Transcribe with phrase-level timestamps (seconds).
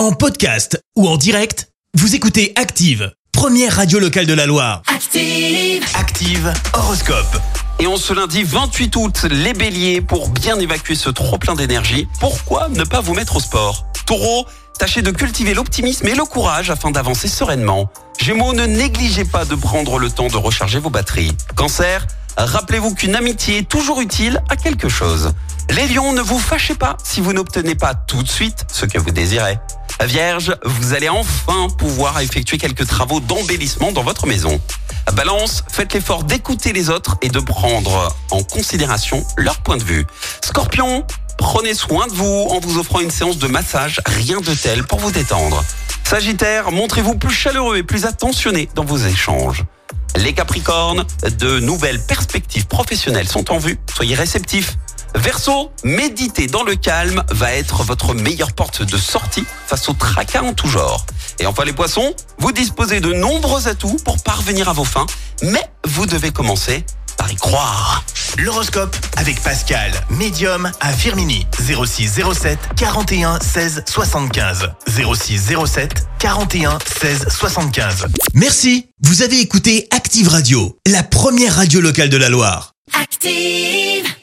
[0.00, 4.80] En podcast ou en direct, vous écoutez Active, première radio locale de la Loire.
[4.86, 5.84] Active.
[5.94, 7.36] Active Horoscope.
[7.80, 12.08] Et en ce lundi 28 août, les béliers, pour bien évacuer ce trop plein d'énergie,
[12.18, 13.84] pourquoi ne pas vous mettre au sport?
[14.06, 14.46] Taureau,
[14.78, 17.90] tâchez de cultiver l'optimisme et le courage afin d'avancer sereinement.
[18.18, 21.36] Gémeaux, ne négligez pas de prendre le temps de recharger vos batteries.
[21.56, 22.06] Cancer,
[22.38, 25.34] rappelez-vous qu'une amitié est toujours utile à quelque chose.
[25.68, 28.98] Les lions, ne vous fâchez pas si vous n'obtenez pas tout de suite ce que
[28.98, 29.58] vous désirez.
[30.06, 34.60] Vierge, vous allez enfin pouvoir effectuer quelques travaux d'embellissement dans votre maison.
[35.14, 40.06] Balance, faites l'effort d'écouter les autres et de prendre en considération leur point de vue.
[40.42, 41.04] Scorpion,
[41.36, 45.00] prenez soin de vous en vous offrant une séance de massage, rien de tel pour
[45.00, 45.62] vous détendre.
[46.04, 49.64] Sagittaire, montrez-vous plus chaleureux et plus attentionné dans vos échanges.
[50.16, 51.04] Les Capricornes,
[51.38, 54.76] de nouvelles perspectives professionnelles sont en vue, soyez réceptifs.
[55.14, 60.42] Verseau, méditer dans le calme va être votre meilleure porte de sortie face au tracas
[60.42, 61.04] en tout genre.
[61.38, 65.06] Et enfin les poissons, vous disposez de nombreux atouts pour parvenir à vos fins,
[65.42, 66.84] mais vous devez commencer
[67.16, 68.04] par y croire.
[68.38, 71.46] L'horoscope avec Pascal, médium à Firmini.
[71.58, 74.70] 06 07 41 16 75.
[74.86, 78.06] 06 07 41 16 75.
[78.34, 78.86] Merci.
[79.02, 82.72] Vous avez écouté Active Radio, la première radio locale de la Loire.
[82.98, 84.19] Active.